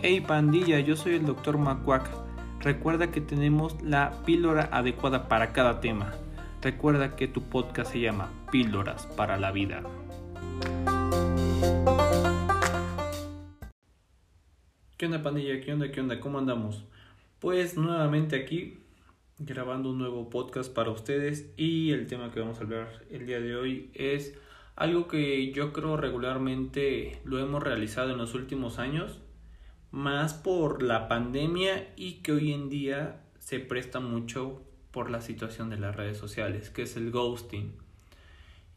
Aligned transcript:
Hey 0.00 0.20
pandilla, 0.20 0.78
yo 0.78 0.94
soy 0.94 1.14
el 1.14 1.26
Dr. 1.26 1.58
Macuac. 1.58 2.08
Recuerda 2.60 3.10
que 3.10 3.20
tenemos 3.20 3.82
la 3.82 4.22
píldora 4.24 4.68
adecuada 4.70 5.26
para 5.26 5.52
cada 5.52 5.80
tema. 5.80 6.14
Recuerda 6.62 7.16
que 7.16 7.26
tu 7.26 7.42
podcast 7.42 7.90
se 7.90 7.98
llama 7.98 8.30
Píldoras 8.52 9.06
para 9.06 9.36
la 9.38 9.50
Vida. 9.50 9.82
¿Qué 14.96 15.06
onda 15.06 15.20
pandilla? 15.20 15.60
¿Qué 15.60 15.72
onda? 15.72 15.90
¿Qué 15.90 16.00
onda? 16.00 16.20
¿Cómo 16.20 16.38
andamos? 16.38 16.84
Pues 17.40 17.76
nuevamente 17.76 18.36
aquí 18.36 18.78
grabando 19.40 19.90
un 19.90 19.98
nuevo 19.98 20.30
podcast 20.30 20.72
para 20.72 20.92
ustedes 20.92 21.52
y 21.56 21.90
el 21.90 22.06
tema 22.06 22.30
que 22.30 22.38
vamos 22.38 22.60
a 22.60 22.62
hablar 22.62 23.04
el 23.10 23.26
día 23.26 23.40
de 23.40 23.56
hoy 23.56 23.90
es 23.94 24.38
algo 24.76 25.08
que 25.08 25.50
yo 25.50 25.72
creo 25.72 25.96
regularmente 25.96 27.20
lo 27.24 27.40
hemos 27.40 27.60
realizado 27.60 28.12
en 28.12 28.18
los 28.18 28.34
últimos 28.34 28.78
años, 28.78 29.18
más 29.90 30.34
por 30.34 30.82
la 30.82 31.08
pandemia 31.08 31.92
y 31.96 32.14
que 32.22 32.32
hoy 32.32 32.52
en 32.52 32.68
día 32.68 33.20
se 33.38 33.58
presta 33.60 34.00
mucho 34.00 34.62
por 34.90 35.10
la 35.10 35.20
situación 35.20 35.70
de 35.70 35.78
las 35.78 35.96
redes 35.96 36.18
sociales, 36.18 36.70
que 36.70 36.82
es 36.82 36.96
el 36.96 37.10
ghosting. 37.10 37.72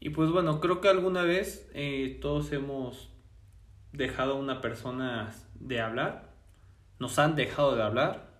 Y 0.00 0.10
pues 0.10 0.30
bueno, 0.30 0.60
creo 0.60 0.80
que 0.80 0.88
alguna 0.88 1.22
vez 1.22 1.68
eh, 1.74 2.18
todos 2.20 2.52
hemos 2.52 3.10
dejado 3.92 4.32
a 4.32 4.36
una 4.36 4.60
persona 4.60 5.34
de 5.54 5.80
hablar, 5.80 6.32
nos 6.98 7.18
han 7.18 7.36
dejado 7.36 7.76
de 7.76 7.82
hablar, 7.82 8.30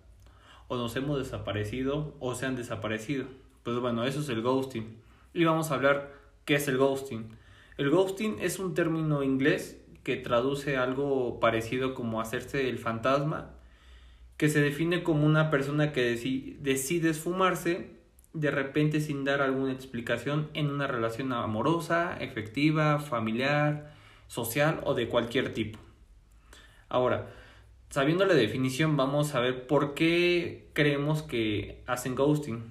o 0.67 0.77
nos 0.77 0.95
hemos 0.95 1.19
desaparecido, 1.19 2.15
o 2.19 2.35
se 2.35 2.45
han 2.45 2.55
desaparecido. 2.55 3.27
Pues 3.63 3.77
bueno, 3.77 4.03
eso 4.05 4.21
es 4.21 4.29
el 4.29 4.41
ghosting. 4.41 5.01
Y 5.33 5.45
vamos 5.45 5.71
a 5.71 5.75
hablar 5.75 6.13
qué 6.45 6.55
es 6.55 6.67
el 6.67 6.77
ghosting. 6.77 7.37
El 7.77 7.89
ghosting 7.89 8.37
es 8.39 8.59
un 8.59 8.73
término 8.73 9.23
inglés 9.23 9.82
que 10.03 10.17
traduce 10.17 10.77
algo 10.77 11.39
parecido 11.39 11.93
como 11.93 12.21
hacerse 12.21 12.69
el 12.69 12.77
fantasma, 12.77 13.51
que 14.37 14.49
se 14.49 14.61
define 14.61 15.03
como 15.03 15.25
una 15.25 15.49
persona 15.49 15.91
que 15.91 16.01
decide 16.59 17.09
esfumarse 17.09 17.91
de 18.33 18.51
repente 18.51 18.99
sin 18.99 19.23
dar 19.23 19.41
alguna 19.41 19.71
explicación 19.71 20.49
en 20.53 20.69
una 20.69 20.87
relación 20.87 21.31
amorosa, 21.33 22.17
efectiva, 22.19 22.99
familiar, 22.99 23.93
social 24.27 24.81
o 24.83 24.95
de 24.95 25.07
cualquier 25.07 25.53
tipo. 25.53 25.79
Ahora, 26.89 27.29
sabiendo 27.89 28.25
la 28.25 28.33
definición, 28.33 28.97
vamos 28.97 29.35
a 29.35 29.39
ver 29.39 29.67
por 29.67 29.93
qué 29.93 30.69
creemos 30.73 31.21
que 31.21 31.83
hacen 31.85 32.15
ghosting. 32.15 32.63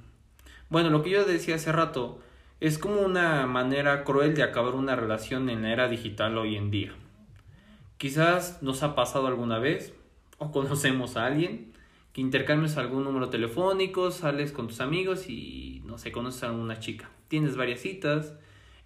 Bueno, 0.69 0.91
lo 0.91 1.03
que 1.03 1.11
yo 1.11 1.25
decía 1.25 1.55
hace 1.55 1.71
rato 1.71 2.21
es 2.61 2.79
como 2.79 3.01
una 3.01 3.47
manera 3.47 4.05
cruel 4.05 4.35
de 4.35 4.43
acabar 4.43 4.75
una 4.75 4.97
relación 4.97 5.49
en 5.49 5.63
la 5.63 5.73
era 5.73 5.89
digital 5.89 6.37
hoy 6.39 6.57
en 6.57 6.71
día. 6.71 6.93
Quizás 8.03 8.61
nos 8.65 8.83
ha 8.83 8.97
pasado 8.97 9.29
alguna 9.29 9.61
vez 9.61 9.95
o 10.39 10.51
conocemos 10.51 11.17
a 11.17 11.25
alguien 11.25 11.73
que 12.13 12.21
intercambias 12.21 12.77
algún 12.77 13.05
número 13.05 13.29
telefónico, 13.29 14.11
sales 14.11 14.51
con 14.51 14.67
tus 14.67 14.81
amigos 14.81 15.29
y 15.29 15.83
no 15.85 15.99
sé, 15.99 16.11
conoces 16.11 16.43
a 16.43 16.49
alguna 16.49 16.81
chica. 16.81 17.09
Tienes 17.29 17.57
varias 17.57 17.79
citas, 17.79 18.35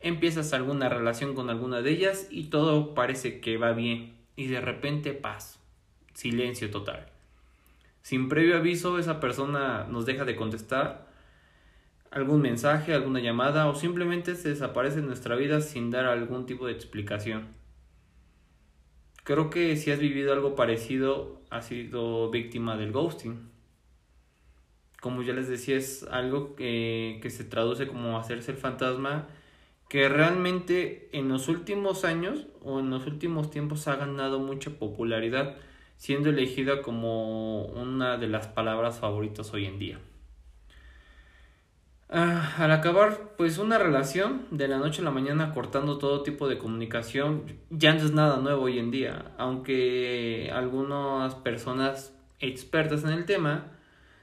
empiezas 0.01 0.53
alguna 0.53 0.91
relación 0.91 1.35
con 1.35 1.49
alguna 1.49 1.81
de 1.81 1.93
ellas 1.93 2.29
y 2.31 2.49
todo 2.51 2.93
parece 2.93 3.41
que 3.41 3.57
va 3.57 3.73
bien 3.73 4.19
y 4.37 4.49
de 4.49 4.61
repente 4.61 5.15
paz, 5.15 5.61
silencio 6.13 6.71
total. 6.71 7.07
Sin 8.03 8.29
previo 8.29 8.59
aviso 8.59 8.99
esa 8.99 9.19
persona 9.19 9.87
nos 9.89 10.05
deja 10.05 10.27
de 10.27 10.37
contestar 10.37 11.07
algún 12.11 12.43
mensaje, 12.43 12.93
alguna 12.93 13.21
llamada 13.21 13.67
o 13.67 13.77
simplemente 13.77 14.35
se 14.35 14.51
desaparece 14.51 14.99
en 14.99 15.07
nuestra 15.07 15.37
vida 15.37 15.63
sin 15.63 15.91
dar 15.91 16.05
algún 16.05 16.45
tipo 16.45 16.67
de 16.67 16.75
explicación. 16.75 17.65
Creo 19.27 19.51
que 19.51 19.75
si 19.75 19.91
has 19.91 19.99
vivido 19.99 20.33
algo 20.33 20.55
parecido, 20.55 21.41
has 21.51 21.67
sido 21.67 22.31
víctima 22.31 22.77
del 22.77 22.93
ghosting. 22.93 23.51
Como 25.01 25.25
ya 25.25 25.33
les 25.33 25.49
decía, 25.49 25.77
es 25.77 26.05
algo 26.05 26.55
que, 26.55 27.19
que 27.21 27.31
se 27.31 27.43
traduce 27.43 27.89
como 27.89 28.21
hacerse 28.21 28.53
el 28.53 28.57
fantasma, 28.57 29.27
que 29.89 30.09
realmente 30.09 31.09
en 31.11 31.29
los 31.29 31.49
últimos 31.49 32.05
años 32.05 32.47
o 32.63 32.79
en 32.79 32.89
los 32.91 33.09
últimos 33.09 33.51
tiempos 33.51 33.89
ha 33.89 33.97
ganado 33.97 34.39
mucha 34.39 34.71
popularidad, 34.79 35.57
siendo 35.97 36.31
elegida 36.31 36.81
como 36.81 37.65
una 37.65 38.19
de 38.19 38.29
las 38.29 38.47
palabras 38.47 39.01
favoritas 39.01 39.53
hoy 39.53 39.67
en 39.67 39.81
día. 39.81 39.99
Ah, 42.09 42.55
al 42.59 42.71
acabar 42.71 43.35
pues 43.37 43.59
una 43.59 43.79
relación 43.79 44.47
de 44.53 44.69
la 44.69 44.79
noche 44.79 45.03
a 45.03 45.05
la 45.05 45.11
mañana 45.11 45.53
cortando 45.53 45.99
todo 45.99 46.23
tipo 46.23 46.47
de 46.47 46.57
comunicación 46.57 47.43
ya 47.71 47.95
no 47.95 47.99
es 47.99 48.13
nada 48.13 48.37
nuevo 48.37 48.63
hoy 48.63 48.79
en 48.79 48.93
día, 48.93 49.33
aunque 49.39 50.49
algunas 50.55 51.35
personas 51.35 52.17
expertas 52.39 53.03
en 53.03 53.11
el 53.11 53.25
tema 53.25 53.73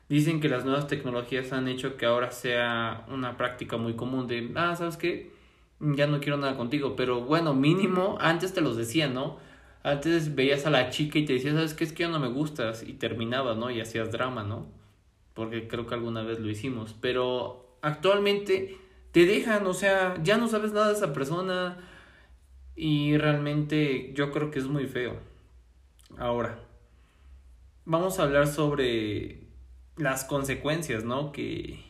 dicen 0.07 0.39
que 0.39 0.47
las 0.47 0.63
nuevas 0.63 0.87
tecnologías 0.87 1.51
han 1.51 1.67
hecho 1.67 1.97
que 1.97 2.05
ahora 2.05 2.31
sea 2.31 3.05
una 3.09 3.35
práctica 3.35 3.75
muy 3.75 3.95
común 3.95 4.27
de, 4.27 4.51
ah, 4.55 4.75
¿sabes 4.77 4.95
qué? 4.95 5.33
Ya 5.81 6.07
no 6.07 6.21
quiero 6.21 6.37
nada 6.37 6.55
contigo, 6.55 6.95
pero 6.95 7.21
bueno, 7.25 7.53
mínimo 7.53 8.17
antes 8.21 8.53
te 8.53 8.61
los 8.61 8.77
decía, 8.77 9.09
¿no? 9.09 9.37
Antes 9.83 10.35
veías 10.35 10.65
a 10.65 10.69
la 10.69 10.89
chica 10.89 11.19
y 11.19 11.25
te 11.25 11.33
decías, 11.33 11.55
¿sabes 11.55 11.73
qué? 11.73 11.83
Es 11.83 11.91
que 11.91 12.03
ya 12.03 12.09
no 12.09 12.19
me 12.19 12.29
gustas 12.29 12.83
y 12.83 12.93
terminabas, 12.93 13.57
¿no? 13.57 13.69
Y 13.71 13.81
hacías 13.81 14.09
drama, 14.11 14.43
¿no? 14.43 14.67
Porque 15.33 15.67
creo 15.67 15.85
que 15.87 15.95
alguna 15.95 16.23
vez 16.23 16.39
lo 16.39 16.49
hicimos, 16.49 16.95
pero 17.01 17.63
actualmente 17.83 18.79
te 19.11 19.27
dejan, 19.27 19.67
o 19.67 19.73
sea, 19.75 20.15
ya 20.23 20.37
no 20.37 20.47
sabes 20.47 20.71
nada 20.71 20.87
de 20.87 20.93
esa 20.93 21.13
persona 21.13 21.77
y 22.75 23.15
realmente 23.17 24.11
yo 24.15 24.31
creo 24.31 24.49
que 24.49 24.57
es 24.57 24.65
muy 24.65 24.87
feo. 24.87 25.19
Ahora, 26.17 26.59
vamos 27.85 28.17
a 28.17 28.23
hablar 28.23 28.47
sobre 28.47 29.41
las 29.97 30.23
consecuencias, 30.23 31.03
¿no? 31.03 31.31
Que, 31.31 31.83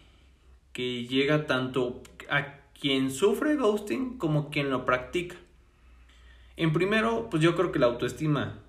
que 0.74 1.06
llega 1.06 1.48
tanto 1.48 2.02
a 2.30 2.58
quien 2.78 3.12
sufre 3.12 3.56
ghosting 3.56 4.18
como 4.18 4.50
quien 4.50 4.70
lo 4.70 4.86
practica. 4.86 5.38
En 6.58 6.74
primero, 6.74 7.30
pues 7.30 7.42
yo 7.42 7.56
creo 7.56 7.72
que 7.72 7.80
la 7.80 7.86
autoestima 7.86 8.60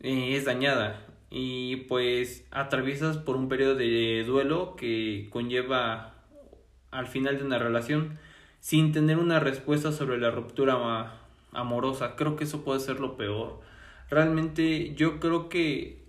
eh, 0.00 0.36
es 0.36 0.44
dañada 0.44 1.06
y 1.30 1.76
pues 1.76 2.46
atraviesas 2.50 3.16
por 3.16 3.36
un 3.36 3.48
periodo 3.48 3.76
de 3.76 4.24
duelo 4.26 4.76
que 4.76 5.28
conlleva 5.30 6.19
al 6.90 7.06
final 7.06 7.38
de 7.38 7.44
una 7.44 7.58
relación 7.58 8.18
sin 8.60 8.92
tener 8.92 9.18
una 9.18 9.40
respuesta 9.40 9.92
sobre 9.92 10.18
la 10.18 10.30
ruptura 10.30 11.20
amorosa. 11.52 12.16
Creo 12.16 12.36
que 12.36 12.44
eso 12.44 12.62
puede 12.62 12.80
ser 12.80 13.00
lo 13.00 13.16
peor. 13.16 13.60
Realmente 14.10 14.94
yo 14.94 15.20
creo 15.20 15.48
que 15.48 16.04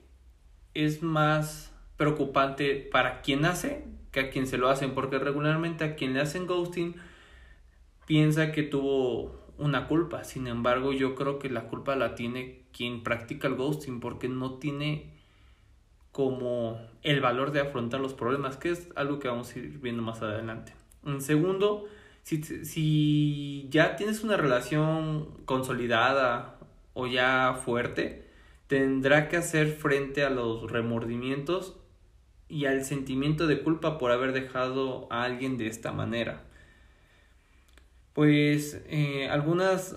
es 0.74 1.02
más 1.03 1.74
preocupante 1.97 2.75
para 2.75 3.22
quien 3.22 3.46
hace 3.46 3.86
que 4.12 4.19
a 4.19 4.30
quien 4.30 4.47
se 4.47 4.58
lo 4.58 4.69
hacen, 4.69 4.94
porque 4.94 5.19
regularmente 5.19 5.84
a 5.84 5.96
quien 5.96 6.14
le 6.14 6.22
hacen 6.22 6.46
ghosting 6.46 6.96
piensa 8.06 8.52
que 8.52 8.63
tuvo 8.63 9.40
una 9.58 9.88
culpa. 9.88 10.24
Sin 10.24 10.48
embargo, 10.48 10.92
yo 10.92 11.16
creo 11.16 11.40
que 11.40 11.50
la 11.50 11.68
culpa 11.68 11.96
la 11.96 12.16
tiene 12.16 12.63
quien 12.74 13.03
practica 13.03 13.48
el 13.48 13.56
ghosting 13.56 14.00
porque 14.00 14.28
no 14.28 14.56
tiene 14.56 15.21
como 16.12 16.80
el 17.04 17.22
valor 17.22 17.52
de 17.52 17.62
afrontar 17.62 18.00
los 18.00 18.14
problemas, 18.14 18.58
que 18.58 18.70
es 18.70 18.90
algo 18.96 19.20
que 19.20 19.28
vamos 19.28 19.56
a 19.56 19.60
ir 19.60 19.80
viendo 19.80 20.02
más 20.02 20.22
adelante. 20.22 20.74
En 21.06 21.22
segundo, 21.22 21.86
si, 22.24 22.44
si 22.44 23.68
ya 23.70 23.96
tienes 23.96 24.24
una 24.24 24.38
relación 24.38 25.30
consolidada 25.46 26.58
o 26.94 27.08
ya 27.08 27.60
fuerte, 27.64 28.28
tendrá 28.68 29.30
que 29.30 29.38
hacer 29.38 29.68
frente 29.68 30.24
a 30.24 30.30
los 30.30 30.70
remordimientos 30.70 31.78
y 32.48 32.66
al 32.66 32.84
sentimiento 32.84 33.48
de 33.48 33.62
culpa 33.62 33.98
por 33.98 34.12
haber 34.12 34.34
dejado 34.34 35.08
a 35.10 35.24
alguien 35.24 35.58
de 35.58 35.68
esta 35.68 35.94
manera. 35.94 36.44
Pues 38.14 38.82
eh, 38.88 39.30
algunas 39.30 39.96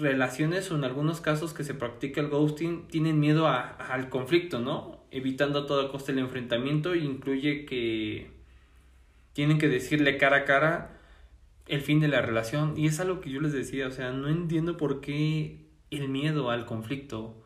relaciones 0.00 0.70
o 0.70 0.76
en 0.76 0.84
algunos 0.84 1.20
casos 1.20 1.54
que 1.54 1.64
se 1.64 1.74
practica 1.74 2.20
el 2.20 2.28
ghosting 2.28 2.88
tienen 2.88 3.20
miedo 3.20 3.46
al 3.48 4.08
conflicto, 4.08 4.58
¿no? 4.58 5.04
Evitando 5.10 5.60
a 5.60 5.66
toda 5.66 5.90
costa 5.90 6.12
el 6.12 6.18
enfrentamiento 6.18 6.94
incluye 6.94 7.64
que 7.64 8.30
tienen 9.32 9.58
que 9.58 9.68
decirle 9.68 10.18
cara 10.18 10.38
a 10.38 10.44
cara 10.44 11.00
el 11.66 11.80
fin 11.80 12.00
de 12.00 12.08
la 12.08 12.20
relación 12.20 12.74
y 12.76 12.86
es 12.86 12.98
algo 13.00 13.20
que 13.20 13.30
yo 13.30 13.40
les 13.40 13.52
decía, 13.52 13.86
o 13.86 13.90
sea, 13.92 14.12
no 14.12 14.28
entiendo 14.28 14.76
por 14.76 15.00
qué 15.00 15.66
el 15.90 16.08
miedo 16.08 16.50
al 16.50 16.66
conflicto. 16.66 17.36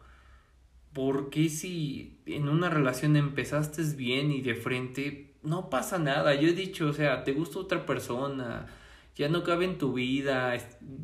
¿Por 0.92 1.28
qué 1.28 1.48
si 1.48 2.20
en 2.24 2.48
una 2.48 2.70
relación 2.70 3.16
empezaste 3.16 3.82
bien 3.96 4.30
y 4.30 4.42
de 4.42 4.54
frente 4.54 5.34
no 5.42 5.68
pasa 5.68 5.98
nada? 5.98 6.34
Yo 6.34 6.48
he 6.48 6.52
dicho, 6.52 6.86
o 6.86 6.92
sea, 6.92 7.24
te 7.24 7.32
gusta 7.32 7.58
otra 7.58 7.84
persona, 7.84 8.66
ya 9.16 9.28
no 9.28 9.42
cabe 9.44 9.64
en 9.64 9.78
tu 9.78 9.94
vida, 9.94 10.56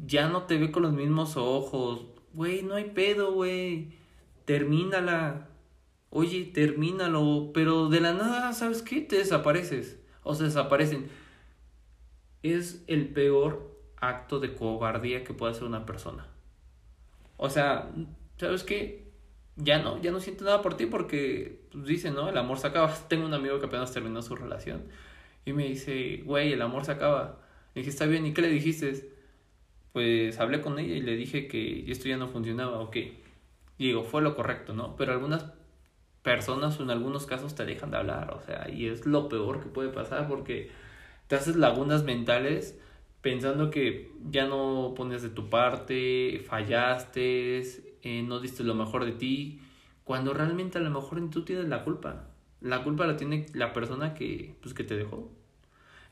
ya 0.06 0.28
no 0.28 0.44
te 0.44 0.58
ve 0.58 0.70
con 0.70 0.82
los 0.82 0.92
mismos 0.92 1.36
ojos. 1.36 2.06
Güey, 2.32 2.62
no 2.62 2.74
hay 2.74 2.90
pedo, 2.90 3.32
güey. 3.32 3.92
Termínala. 4.44 5.48
Oye, 6.10 6.44
termínalo. 6.52 7.50
Pero 7.54 7.88
de 7.88 8.00
la 8.00 8.12
nada, 8.12 8.52
¿sabes 8.52 8.82
qué? 8.82 9.00
Te 9.00 9.16
desapareces. 9.16 9.98
O 10.22 10.34
se 10.34 10.44
desaparecen. 10.44 11.08
Es 12.42 12.84
el 12.86 13.08
peor 13.08 13.78
acto 13.96 14.40
de 14.40 14.54
cobardía 14.54 15.24
que 15.24 15.34
puede 15.34 15.52
hacer 15.52 15.64
una 15.64 15.86
persona. 15.86 16.26
O 17.36 17.48
sea, 17.50 17.90
¿sabes 18.38 18.64
qué? 18.64 19.10
ya 19.62 19.78
no, 19.78 20.00
ya 20.00 20.10
no 20.10 20.20
siente 20.20 20.44
nada 20.44 20.62
por 20.62 20.76
ti 20.76 20.86
porque 20.86 21.62
pues, 21.72 21.84
dice, 21.84 22.10
¿no? 22.10 22.28
El 22.28 22.36
amor 22.36 22.58
se 22.58 22.66
acaba. 22.68 22.92
Tengo 23.08 23.26
un 23.26 23.34
amigo 23.34 23.58
que 23.58 23.66
apenas 23.66 23.92
terminó 23.92 24.22
su 24.22 24.36
relación 24.36 24.84
y 25.44 25.52
me 25.52 25.64
dice, 25.64 26.22
güey, 26.24 26.52
el 26.52 26.62
amor 26.62 26.84
se 26.84 26.92
acaba. 26.92 27.38
Le 27.81 27.87
dije, 27.87 27.91
está 27.93 28.05
bien, 28.05 28.27
¿y 28.27 28.35
qué 28.35 28.43
le 28.43 28.49
dijiste? 28.49 29.11
Pues 29.94 30.38
hablé 30.38 30.61
con 30.61 30.79
ella 30.79 30.94
y 30.97 31.00
le 31.00 31.17
dije 31.17 31.49
que 31.49 31.91
esto 31.91 32.11
ya 32.11 32.19
no 32.19 32.29
funcionaba, 32.29 32.79
ok. 32.81 32.97
Y 32.97 33.87
digo, 33.87 34.05
fue 34.05 34.21
lo 34.21 34.37
correcto, 34.37 34.75
¿no? 34.75 34.97
Pero 34.97 35.12
algunas 35.12 35.47
personas 36.23 36.79
o 36.79 36.82
en 36.82 36.91
algunos 36.91 37.25
casos 37.25 37.55
te 37.55 37.65
dejan 37.65 37.91
de 37.91 37.97
hablar, 37.97 38.35
o 38.35 38.43
sea, 38.43 38.69
y 38.69 38.87
es 38.88 39.06
lo 39.06 39.31
peor 39.31 39.62
que 39.62 39.71
puede 39.71 39.88
pasar 39.88 40.29
porque 40.29 40.71
te 41.27 41.37
haces 41.37 41.56
lagunas 41.56 42.05
mentales 42.05 42.79
pensando 43.23 43.71
que 43.71 44.12
ya 44.29 44.47
no 44.47 44.93
pones 44.94 45.23
de 45.23 45.31
tu 45.31 45.49
parte, 45.49 46.44
fallaste, 46.47 47.61
eh, 48.03 48.23
no 48.23 48.41
diste 48.41 48.62
lo 48.62 48.75
mejor 48.75 49.06
de 49.06 49.12
ti, 49.12 49.62
cuando 50.05 50.35
realmente 50.35 50.77
a 50.77 50.82
lo 50.82 50.91
mejor 50.91 51.31
tú 51.31 51.47
tienes 51.47 51.67
la 51.67 51.82
culpa. 51.82 52.27
La 52.61 52.85
culpa 52.85 53.06
la 53.06 53.17
tiene 53.17 53.47
la 53.55 53.73
persona 53.73 54.12
que, 54.12 54.55
pues, 54.61 54.75
que 54.75 54.85
te 54.85 54.97
dejó. 54.99 55.31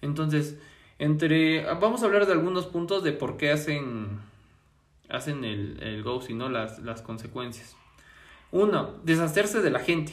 Entonces, 0.00 0.58
entre, 0.98 1.64
vamos 1.74 2.02
a 2.02 2.06
hablar 2.06 2.26
de 2.26 2.32
algunos 2.32 2.66
puntos 2.66 3.04
de 3.04 3.12
por 3.12 3.36
qué 3.36 3.50
hacen, 3.50 4.20
hacen 5.08 5.44
el, 5.44 5.82
el 5.82 6.02
ghosting, 6.02 6.38
¿no? 6.38 6.48
Las, 6.48 6.80
las 6.80 7.02
consecuencias. 7.02 7.76
Uno, 8.50 8.94
deshacerse 9.04 9.60
de 9.60 9.70
la 9.70 9.80
gente. 9.80 10.12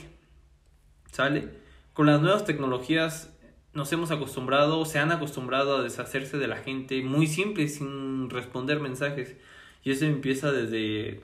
¿Sale? 1.11 1.49
Con 1.93 2.07
las 2.07 2.21
nuevas 2.21 2.45
tecnologías 2.45 3.31
nos 3.73 3.91
hemos 3.91 4.11
acostumbrado, 4.11 4.85
se 4.85 4.99
han 4.99 5.11
acostumbrado 5.11 5.77
a 5.77 5.83
deshacerse 5.83 6.37
de 6.37 6.47
la 6.47 6.57
gente 6.57 7.01
muy 7.03 7.27
simple, 7.27 7.67
sin 7.67 8.29
responder 8.29 8.79
mensajes. 8.79 9.35
Y 9.83 9.91
eso 9.91 10.05
empieza 10.05 10.51
desde, 10.51 11.21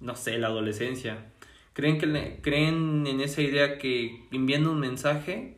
no 0.00 0.16
sé, 0.16 0.38
la 0.38 0.48
adolescencia. 0.48 1.26
¿Creen, 1.72 1.98
que 1.98 2.40
creen 2.42 3.06
en 3.06 3.20
esa 3.20 3.40
idea 3.40 3.78
que 3.78 4.26
enviando 4.30 4.70
un 4.70 4.80
mensaje 4.80 5.56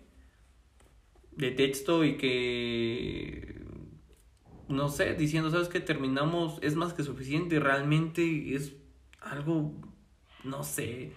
de 1.37 1.51
texto 1.51 2.05
y 2.05 2.17
que, 2.17 3.63
no 4.69 4.89
sé, 4.89 5.15
diciendo, 5.15 5.51
sabes 5.51 5.69
que 5.69 5.81
terminamos, 5.81 6.59
es 6.63 6.77
más 6.77 6.93
que 6.93 7.03
suficiente, 7.03 7.61
realmente 7.61 8.55
es 8.55 8.75
algo 9.21 9.75
no 10.45 10.63
sé, 10.63 11.13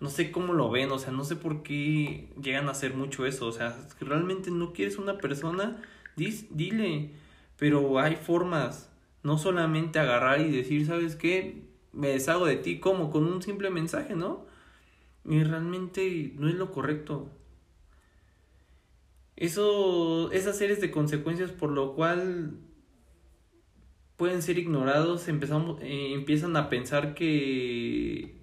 no 0.00 0.08
sé 0.08 0.32
cómo 0.32 0.54
lo 0.54 0.70
ven, 0.70 0.90
o 0.90 0.98
sea, 0.98 1.12
no 1.12 1.24
sé 1.24 1.36
por 1.36 1.62
qué 1.62 2.30
llegan 2.40 2.68
a 2.68 2.72
hacer 2.72 2.94
mucho 2.94 3.26
eso, 3.26 3.46
o 3.46 3.52
sea, 3.52 3.76
realmente 4.00 4.50
no 4.50 4.72
quieres 4.72 4.98
una 4.98 5.18
persona, 5.18 5.82
dile, 6.16 7.12
pero 7.56 8.00
hay 8.00 8.16
formas, 8.16 8.90
no 9.22 9.38
solamente 9.38 9.98
agarrar 9.98 10.40
y 10.40 10.50
decir, 10.50 10.86
¿sabes 10.86 11.14
qué? 11.14 11.68
Me 11.92 12.08
deshago 12.08 12.46
de 12.46 12.56
ti, 12.56 12.80
como 12.80 13.10
con 13.10 13.24
un 13.24 13.42
simple 13.42 13.70
mensaje, 13.70 14.16
¿no? 14.16 14.46
Y 15.24 15.42
realmente 15.44 16.32
no 16.36 16.48
es 16.48 16.54
lo 16.54 16.72
correcto. 16.72 17.30
Eso, 19.40 20.30
esas 20.32 20.58
series 20.58 20.82
de 20.82 20.90
consecuencias 20.90 21.50
por 21.50 21.70
lo 21.70 21.94
cual 21.94 22.58
pueden 24.16 24.42
ser 24.42 24.58
ignorados, 24.58 25.28
empezamos, 25.28 25.80
eh, 25.80 26.12
empiezan 26.12 26.54
a 26.58 26.68
pensar 26.68 27.14
que 27.14 28.38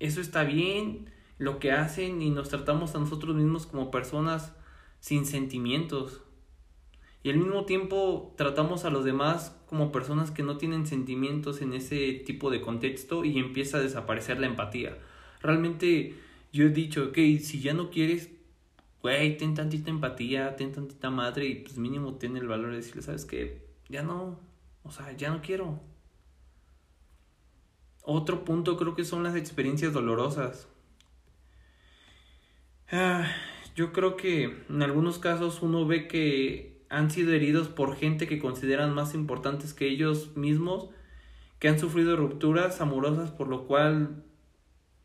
eso 0.00 0.22
está 0.22 0.42
bien, 0.42 1.10
lo 1.36 1.58
que 1.58 1.70
hacen 1.70 2.22
y 2.22 2.30
nos 2.30 2.48
tratamos 2.48 2.94
a 2.94 2.98
nosotros 2.98 3.36
mismos 3.36 3.66
como 3.66 3.90
personas 3.90 4.54
sin 5.00 5.26
sentimientos. 5.26 6.22
Y 7.22 7.28
al 7.28 7.36
mismo 7.36 7.66
tiempo 7.66 8.34
tratamos 8.38 8.86
a 8.86 8.90
los 8.90 9.04
demás 9.04 9.54
como 9.66 9.92
personas 9.92 10.30
que 10.30 10.44
no 10.44 10.56
tienen 10.56 10.86
sentimientos 10.86 11.60
en 11.60 11.74
ese 11.74 12.22
tipo 12.24 12.50
de 12.50 12.62
contexto 12.62 13.22
y 13.22 13.38
empieza 13.38 13.76
a 13.76 13.82
desaparecer 13.82 14.40
la 14.40 14.46
empatía. 14.46 14.96
Realmente 15.42 16.14
yo 16.54 16.64
he 16.64 16.70
dicho, 16.70 17.08
ok, 17.08 17.18
si 17.40 17.60
ya 17.60 17.74
no 17.74 17.90
quieres, 17.90 18.30
güey, 19.06 19.36
ten 19.36 19.54
tantita 19.54 19.88
empatía, 19.88 20.56
ten 20.56 20.72
tantita 20.72 21.10
madre 21.10 21.46
y 21.46 21.54
pues 21.62 21.78
mínimo 21.78 22.14
ten 22.16 22.36
el 22.36 22.48
valor 22.48 22.72
de 22.72 22.78
decirle, 22.78 23.02
¿sabes 23.02 23.24
qué? 23.24 23.64
Ya 23.88 24.02
no, 24.02 24.40
o 24.82 24.90
sea, 24.90 25.12
ya 25.12 25.30
no 25.30 25.40
quiero. 25.42 25.78
Otro 28.02 28.44
punto 28.44 28.76
creo 28.76 28.96
que 28.96 29.04
son 29.04 29.22
las 29.22 29.36
experiencias 29.36 29.92
dolorosas. 29.92 30.66
Ah, 32.90 33.30
yo 33.76 33.92
creo 33.92 34.16
que 34.16 34.64
en 34.68 34.82
algunos 34.82 35.20
casos 35.20 35.62
uno 35.62 35.86
ve 35.86 36.08
que 36.08 36.84
han 36.88 37.08
sido 37.12 37.32
heridos 37.32 37.68
por 37.68 37.94
gente 37.94 38.26
que 38.26 38.40
consideran 38.40 38.92
más 38.92 39.14
importantes 39.14 39.72
que 39.72 39.86
ellos 39.86 40.36
mismos, 40.36 40.88
que 41.60 41.68
han 41.68 41.78
sufrido 41.78 42.16
rupturas 42.16 42.80
amorosas 42.80 43.30
por 43.30 43.46
lo 43.46 43.68
cual 43.68 44.24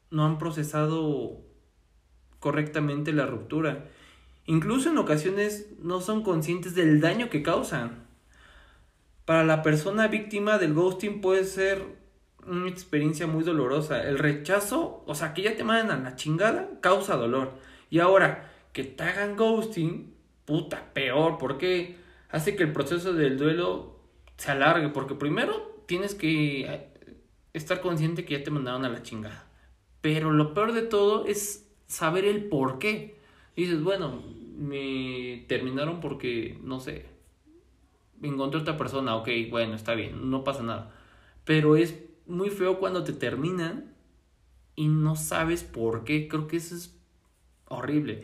no 0.10 0.26
han 0.26 0.40
procesado 0.40 1.51
correctamente 2.42 3.14
la 3.14 3.28
ruptura. 3.28 3.86
Incluso 4.46 4.90
en 4.90 4.98
ocasiones 4.98 5.70
no 5.80 6.02
son 6.02 6.24
conscientes 6.24 6.76
del 6.76 7.00
daño 7.00 7.30
que 7.30 7.44
causan. 7.44 8.08
Para 9.24 9.46
la 9.46 9.62
persona 9.62 10.08
víctima 10.08 10.58
del 10.58 10.74
ghosting 10.74 11.22
puede 11.22 11.46
ser 11.46 11.86
una 12.46 12.68
experiencia 12.68 13.28
muy 13.28 13.44
dolorosa. 13.44 14.04
El 14.04 14.18
rechazo, 14.18 15.04
o 15.06 15.16
sea, 15.16 15.34
que 15.34 15.44
ya 15.44 15.56
te 15.56 15.64
manden 15.64 15.92
a 15.92 16.02
la 16.02 16.16
chingada, 16.16 16.68
causa 16.82 17.16
dolor. 17.16 17.54
Y 17.92 18.00
ahora, 18.00 18.52
que 18.74 18.84
te 18.84 19.04
hagan 19.04 19.38
ghosting, 19.38 20.14
puta, 20.46 20.92
peor, 20.94 21.38
porque 21.38 21.98
hace 22.30 22.56
que 22.56 22.64
el 22.64 22.74
proceso 22.74 23.14
del 23.14 23.38
duelo 23.38 24.00
se 24.38 24.50
alargue, 24.50 24.90
porque 24.90 25.14
primero 25.14 25.84
tienes 25.86 26.16
que 26.16 26.62
eh, 26.62 26.88
estar 27.54 27.82
consciente 27.82 28.26
que 28.26 28.40
ya 28.40 28.44
te 28.44 28.50
mandaron 28.50 28.84
a 28.84 28.90
la 28.90 29.04
chingada. 29.04 29.48
Pero 30.02 30.32
lo 30.32 30.56
peor 30.56 30.74
de 30.74 30.82
todo 30.82 31.28
es 31.28 31.71
saber 31.92 32.26
el 32.26 32.46
por 32.46 32.80
qué. 32.80 33.18
dices, 33.56 33.84
bueno, 33.84 34.24
me 34.58 35.46
terminaron 35.48 36.00
porque, 36.00 36.58
no 36.64 36.80
sé, 36.80 37.06
encontré 38.22 38.62
otra 38.62 38.78
persona, 38.78 39.16
ok, 39.16 39.30
bueno, 39.50 39.76
está 39.76 39.94
bien, 39.94 40.30
no 40.30 40.44
pasa 40.44 40.64
nada. 40.64 40.94
Pero 41.44 41.76
es 41.76 42.00
muy 42.28 42.50
feo 42.50 42.80
cuando 42.80 43.04
te 43.04 43.14
terminan 43.14 43.94
y 44.76 44.88
no 44.88 45.16
sabes 45.16 45.64
por 45.64 46.06
qué. 46.06 46.28
Creo 46.28 46.48
que 46.48 46.58
eso 46.58 46.76
es 46.76 46.96
horrible. 47.68 48.24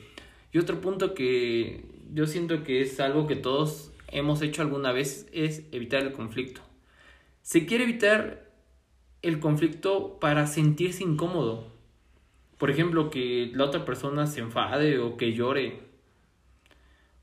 Y 0.54 0.60
otro 0.60 0.80
punto 0.80 1.14
que 1.14 1.84
yo 2.14 2.25
siento 2.25 2.64
que 2.64 2.81
es 2.81 3.00
algo 3.00 3.28
que 3.28 3.36
todos 3.36 3.92
hemos 4.10 4.42
hecho 4.42 4.62
alguna 4.62 4.92
vez 4.94 5.28
es 5.34 5.64
evitar 5.72 6.02
el 6.04 6.14
conflicto. 6.14 6.62
Se 7.42 7.66
quiere 7.66 7.84
evitar 7.84 8.50
el 9.22 9.40
conflicto 9.40 10.19
para 10.19 10.48
sentirse 10.48 11.04
incómodo. 11.04 11.77
Por 12.57 12.71
ejemplo, 12.71 13.09
que 13.09 13.52
la 13.54 13.66
otra 13.66 13.85
persona 13.85 14.28
se 14.28 14.42
enfade 14.42 14.99
o 14.99 15.18
que 15.18 15.33
llore. 15.33 15.80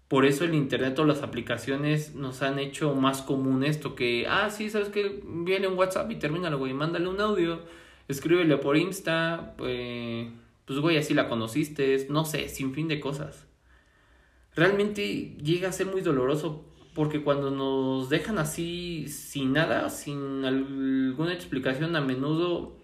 Por 0.08 0.26
eso 0.26 0.44
el 0.44 0.54
internet 0.54 0.98
o 0.98 1.04
las 1.04 1.22
aplicaciones 1.22 2.14
nos 2.14 2.42
han 2.42 2.58
hecho 2.58 2.94
más 2.94 3.22
común 3.22 3.64
esto 3.64 3.94
que, 3.94 4.26
ah, 4.28 4.50
sí, 4.50 4.70
sabes 4.70 4.90
que 4.90 5.22
viene 5.24 5.66
un 5.66 5.78
WhatsApp 5.78 6.10
y 6.10 6.16
termínalo, 6.16 6.58
güey, 6.58 6.72
mándale 6.72 7.08
un 7.08 7.20
audio, 7.20 7.62
escríbele 8.06 8.56
por 8.58 8.76
Insta, 8.76 9.54
pues, 9.56 10.28
pues, 10.66 10.78
güey, 10.78 10.98
así 10.98 11.14
la 11.14 11.28
conociste, 11.28 12.06
no 12.10 12.24
sé, 12.24 12.48
sin 12.48 12.74
fin 12.74 12.86
de 12.86 13.00
cosas. 13.00 13.46
Realmente 14.54 15.36
llega 15.42 15.68
a 15.70 15.72
ser 15.72 15.86
muy 15.86 16.00
doloroso 16.00 16.64
porque 16.94 17.22
cuando 17.22 17.50
nos 17.50 18.08
dejan 18.08 18.38
así 18.38 19.08
sin 19.08 19.52
nada, 19.52 19.90
sin 19.90 20.44
alguna 20.44 21.34
explicación, 21.34 21.96
a 21.96 22.00
menudo 22.00 22.76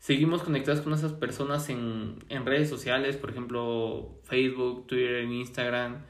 seguimos 0.00 0.42
conectados 0.42 0.80
con 0.80 0.92
esas 0.92 1.12
personas 1.12 1.68
en, 1.68 2.24
en 2.28 2.44
redes 2.44 2.68
sociales, 2.68 3.16
por 3.16 3.30
ejemplo, 3.30 4.18
Facebook, 4.24 4.88
Twitter, 4.88 5.22
Instagram 5.22 6.02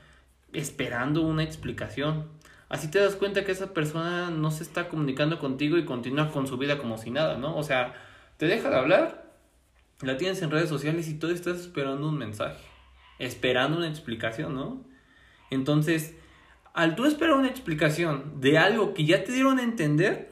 esperando 0.52 1.23
una 1.23 1.42
explicación. 1.42 2.28
Así 2.68 2.90
te 2.90 3.00
das 3.00 3.16
cuenta 3.16 3.44
que 3.44 3.52
esa 3.52 3.75
persona 3.75 4.30
no 4.30 4.50
se 4.50 4.62
está 4.62 4.88
comunicando 4.88 5.38
contigo 5.38 5.76
y 5.76 5.85
continúa 5.85 6.30
con 6.30 6.47
su 6.47 6.56
vida 6.56 6.78
como 6.78 6.99
si 6.99 7.11
nada, 7.11 7.37
¿no? 7.37 7.56
O 7.56 7.62
sea, 7.62 7.94
te 8.37 8.47
deja 8.47 8.70
de 8.70 8.76
hablar, 8.76 9.35
la 10.02 10.16
tienes 10.16 10.40
en 10.42 10.50
redes 10.50 10.68
sociales 10.68 11.09
y 11.09 11.18
todo 11.18 11.32
estás 11.32 11.59
esperando 11.59 12.09
un 12.09 12.16
mensaje, 12.16 12.64
esperando 13.18 13.76
una 13.76 13.88
explicación, 13.88 14.54
¿no? 14.54 14.85
Entonces, 15.50 16.14
al 16.73 16.94
tú 16.94 17.06
esperar 17.06 17.35
una 17.35 17.49
explicación 17.49 18.40
de 18.40 18.56
algo 18.59 18.94
que 18.94 19.04
ya 19.04 19.25
te 19.25 19.32
dieron 19.32 19.59
a 19.59 19.64
entender, 19.64 20.30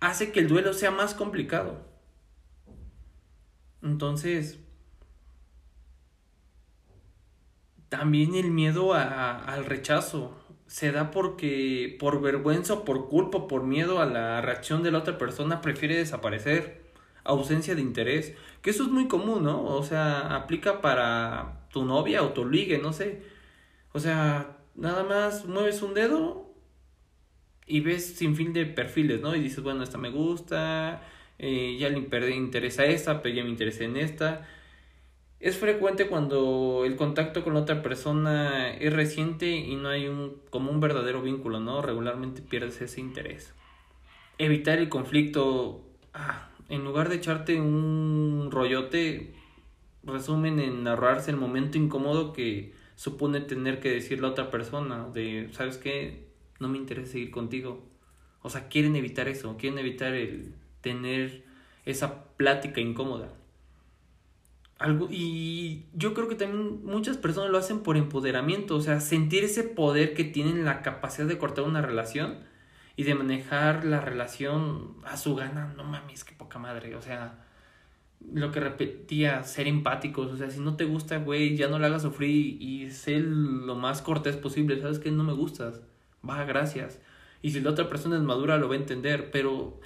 hace 0.00 0.32
que 0.32 0.40
el 0.40 0.48
duelo 0.48 0.72
sea 0.72 0.90
más 0.90 1.14
complicado. 1.14 1.91
Entonces, 3.82 4.58
También 7.92 8.34
el 8.34 8.50
miedo 8.50 8.94
al 8.94 9.66
rechazo 9.66 10.34
se 10.66 10.92
da 10.92 11.10
porque 11.10 11.94
por 12.00 12.22
vergüenza 12.22 12.72
o 12.72 12.84
por 12.86 13.10
culpa, 13.10 13.46
por 13.46 13.64
miedo 13.64 14.00
a 14.00 14.06
la 14.06 14.40
reacción 14.40 14.82
de 14.82 14.90
la 14.90 15.00
otra 15.00 15.18
persona, 15.18 15.60
prefiere 15.60 15.98
desaparecer. 15.98 16.90
Ausencia 17.22 17.74
de 17.74 17.82
interés. 17.82 18.34
Que 18.62 18.70
eso 18.70 18.84
es 18.84 18.88
muy 18.88 19.08
común, 19.08 19.44
¿no? 19.44 19.62
O 19.64 19.82
sea, 19.82 20.34
aplica 20.34 20.80
para 20.80 21.66
tu 21.70 21.84
novia 21.84 22.22
o 22.22 22.32
tu 22.32 22.48
ligue, 22.48 22.78
no 22.78 22.94
sé. 22.94 23.24
O 23.92 24.00
sea, 24.00 24.56
nada 24.74 25.04
más 25.04 25.44
mueves 25.44 25.82
un 25.82 25.92
dedo 25.92 26.50
y 27.66 27.80
ves 27.80 28.16
sin 28.16 28.36
fin 28.36 28.54
de 28.54 28.64
perfiles, 28.64 29.20
¿no? 29.20 29.34
Y 29.36 29.40
dices, 29.42 29.62
bueno, 29.62 29.82
esta 29.82 29.98
me 29.98 30.08
gusta, 30.10 31.02
eh, 31.42 31.76
ya 31.76 31.88
le 31.88 32.00
perdí 32.02 32.34
interés 32.34 32.78
a 32.78 32.86
esta, 32.86 33.20
pero 33.20 33.34
ya 33.34 33.42
me 33.42 33.50
interesé 33.50 33.84
en 33.84 33.96
esta. 33.96 34.46
Es 35.40 35.58
frecuente 35.58 36.06
cuando 36.06 36.84
el 36.86 36.94
contacto 36.94 37.42
con 37.42 37.54
la 37.54 37.60
otra 37.60 37.82
persona 37.82 38.70
es 38.70 38.92
reciente 38.92 39.50
y 39.50 39.74
no 39.74 39.88
hay 39.88 40.06
un 40.06 40.40
como 40.50 40.70
un 40.70 40.78
verdadero 40.78 41.20
vínculo, 41.20 41.58
¿no? 41.58 41.82
Regularmente 41.82 42.42
pierdes 42.42 42.80
ese 42.80 43.00
interés. 43.00 43.54
Evitar 44.38 44.78
el 44.78 44.88
conflicto, 44.88 45.84
ah, 46.14 46.48
en 46.68 46.84
lugar 46.84 47.08
de 47.08 47.16
echarte 47.16 47.60
un 47.60 48.48
rollote, 48.52 49.34
resumen 50.04 50.60
en 50.60 50.84
narrarse 50.84 51.32
el 51.32 51.36
momento 51.38 51.76
incómodo 51.76 52.32
que 52.32 52.72
supone 52.94 53.40
tener 53.40 53.80
que 53.80 53.90
decirle 53.90 54.28
a 54.28 54.30
otra 54.30 54.48
persona 54.50 55.08
de, 55.08 55.48
¿sabes 55.52 55.76
qué? 55.76 56.28
No 56.60 56.68
me 56.68 56.78
interesa 56.78 57.12
seguir 57.12 57.32
contigo. 57.32 57.82
O 58.42 58.50
sea, 58.50 58.68
quieren 58.68 58.94
evitar 58.94 59.26
eso, 59.28 59.56
quieren 59.56 59.80
evitar 59.80 60.14
el 60.14 60.61
tener 60.82 61.44
esa 61.84 62.24
plática 62.36 62.80
incómoda. 62.80 63.28
Algo, 64.78 65.08
y 65.10 65.86
yo 65.94 66.12
creo 66.12 66.28
que 66.28 66.34
también 66.34 66.84
muchas 66.84 67.16
personas 67.16 67.50
lo 67.50 67.58
hacen 67.58 67.80
por 67.80 67.96
empoderamiento, 67.96 68.76
o 68.76 68.80
sea, 68.80 69.00
sentir 69.00 69.44
ese 69.44 69.62
poder 69.62 70.12
que 70.12 70.24
tienen 70.24 70.64
la 70.64 70.82
capacidad 70.82 71.26
de 71.26 71.38
cortar 71.38 71.64
una 71.64 71.82
relación 71.82 72.38
y 72.96 73.04
de 73.04 73.14
manejar 73.14 73.84
la 73.84 74.00
relación 74.00 74.96
a 75.04 75.16
su 75.16 75.36
gana. 75.36 75.72
No 75.76 75.84
mames, 75.84 76.24
qué 76.24 76.34
poca 76.34 76.58
madre, 76.58 76.96
o 76.96 77.02
sea, 77.02 77.38
lo 78.32 78.50
que 78.50 78.60
repetía, 78.60 79.42
ser 79.44 79.68
empáticos, 79.68 80.32
o 80.32 80.36
sea, 80.36 80.50
si 80.50 80.60
no 80.60 80.76
te 80.76 80.84
gusta, 80.84 81.18
güey, 81.18 81.56
ya 81.56 81.68
no 81.68 81.78
le 81.78 81.86
hagas 81.86 82.02
sufrir 82.02 82.60
y 82.60 82.90
sé 82.90 83.20
lo 83.20 83.76
más 83.76 84.02
cortés 84.02 84.36
posible, 84.36 84.80
sabes 84.80 84.98
que 84.98 85.10
no 85.10 85.24
me 85.24 85.32
gustas, 85.32 85.82
va, 86.28 86.44
gracias. 86.44 87.00
Y 87.40 87.50
si 87.50 87.60
la 87.60 87.70
otra 87.70 87.88
persona 87.88 88.16
es 88.16 88.22
madura, 88.22 88.58
lo 88.58 88.68
va 88.68 88.74
a 88.74 88.78
entender, 88.78 89.30
pero 89.30 89.80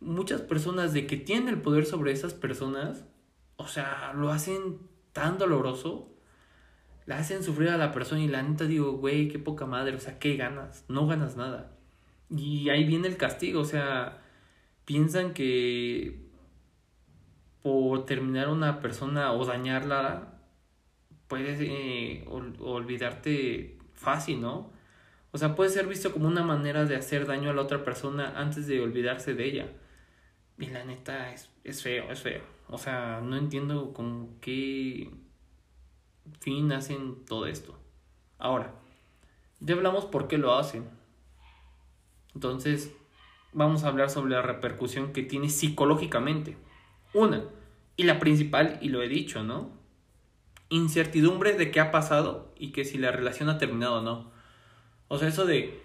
muchas 0.00 0.40
personas 0.40 0.92
de 0.92 1.06
que 1.06 1.16
tienen 1.16 1.48
el 1.48 1.60
poder 1.60 1.86
sobre 1.86 2.12
esas 2.12 2.34
personas, 2.34 3.04
o 3.56 3.68
sea, 3.68 4.12
lo 4.14 4.30
hacen 4.30 4.78
tan 5.12 5.38
doloroso, 5.38 6.14
la 7.06 7.18
hacen 7.18 7.42
sufrir 7.42 7.70
a 7.70 7.76
la 7.76 7.92
persona 7.92 8.22
y 8.22 8.28
la 8.28 8.42
neta 8.42 8.64
digo, 8.64 8.92
güey, 8.92 9.28
qué 9.28 9.38
poca 9.38 9.66
madre, 9.66 9.96
o 9.96 10.00
sea, 10.00 10.18
¿qué 10.18 10.36
ganas? 10.36 10.84
No 10.88 11.06
ganas 11.06 11.36
nada. 11.36 11.76
Y 12.30 12.68
ahí 12.70 12.84
viene 12.84 13.08
el 13.08 13.16
castigo, 13.16 13.60
o 13.60 13.64
sea, 13.64 14.22
piensan 14.84 15.34
que 15.34 16.30
por 17.62 18.06
terminar 18.06 18.48
una 18.48 18.80
persona 18.80 19.32
o 19.32 19.44
dañarla, 19.44 20.40
puedes 21.28 21.60
eh, 21.60 22.24
olvidarte 22.28 23.78
fácil, 23.92 24.40
¿no? 24.40 24.72
O 25.32 25.38
sea, 25.38 25.54
puede 25.54 25.70
ser 25.70 25.86
visto 25.86 26.12
como 26.12 26.26
una 26.26 26.42
manera 26.42 26.86
de 26.86 26.96
hacer 26.96 27.26
daño 27.26 27.50
a 27.50 27.54
la 27.54 27.62
otra 27.62 27.84
persona 27.84 28.32
antes 28.36 28.66
de 28.66 28.80
olvidarse 28.80 29.34
de 29.34 29.44
ella. 29.44 29.72
Y 30.60 30.66
la 30.66 30.84
neta 30.84 31.32
es, 31.32 31.48
es 31.64 31.82
feo, 31.82 32.10
es 32.10 32.20
feo. 32.20 32.42
O 32.68 32.78
sea, 32.78 33.20
no 33.22 33.36
entiendo 33.36 33.92
con 33.92 34.38
qué 34.40 35.10
fin 36.40 36.70
hacen 36.72 37.24
todo 37.24 37.46
esto. 37.46 37.78
Ahora, 38.38 38.74
ya 39.60 39.74
hablamos 39.74 40.04
por 40.04 40.28
qué 40.28 40.38
lo 40.38 40.54
hacen. 40.54 40.88
Entonces, 42.34 42.92
vamos 43.52 43.84
a 43.84 43.88
hablar 43.88 44.10
sobre 44.10 44.32
la 44.32 44.42
repercusión 44.42 45.12
que 45.12 45.22
tiene 45.22 45.48
psicológicamente. 45.48 46.56
Una, 47.12 47.44
y 47.96 48.04
la 48.04 48.18
principal, 48.18 48.78
y 48.80 48.88
lo 48.88 49.02
he 49.02 49.08
dicho, 49.08 49.42
¿no? 49.42 49.70
Incertidumbre 50.68 51.54
de 51.54 51.70
qué 51.70 51.80
ha 51.80 51.90
pasado 51.90 52.52
y 52.56 52.70
que 52.70 52.84
si 52.84 52.98
la 52.98 53.10
relación 53.10 53.48
ha 53.48 53.58
terminado 53.58 53.98
o 53.98 54.02
no. 54.02 54.30
O 55.08 55.18
sea, 55.18 55.28
eso 55.28 55.44
de, 55.44 55.82